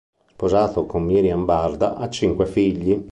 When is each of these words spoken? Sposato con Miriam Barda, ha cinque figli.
Sposato 0.31 0.87
con 0.87 1.03
Miriam 1.03 1.45
Barda, 1.45 1.93
ha 1.95 2.09
cinque 2.09 2.47
figli. 2.47 3.07